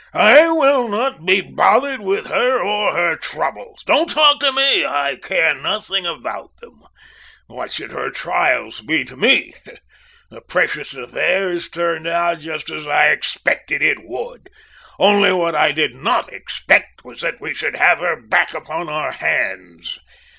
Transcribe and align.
I 0.15 0.49
will 0.49 0.87
not 0.87 1.27
be 1.27 1.41
bothered 1.41 1.99
with 2.01 2.25
her 2.25 2.59
or 2.59 2.91
her 2.95 3.15
troubles. 3.17 3.83
Don't 3.83 4.09
talk 4.09 4.39
to 4.39 4.51
me! 4.51 4.83
I 4.83 5.15
care 5.21 5.53
nothing 5.53 6.07
about 6.07 6.57
them! 6.57 6.81
What 7.45 7.71
should 7.71 7.91
her 7.91 8.09
trials 8.09 8.81
be 8.81 9.05
to 9.05 9.15
me? 9.15 9.53
The 10.31 10.41
precious 10.41 10.95
affair 10.95 11.51
has 11.51 11.69
turned 11.69 12.07
out 12.07 12.39
just 12.39 12.71
as 12.71 12.87
I 12.87 13.09
expected 13.09 13.83
it 13.83 13.99
would! 14.01 14.49
Only 14.97 15.31
what 15.31 15.53
I 15.53 15.71
did 15.71 15.93
not 15.93 16.33
expect 16.33 17.05
was 17.05 17.21
that 17.21 17.39
we 17.39 17.53
should 17.53 17.75
have 17.75 17.99
her 17.99 18.15
back 18.25 18.55
upon 18.55 18.89
our 18.89 19.11
hands! 19.11 19.99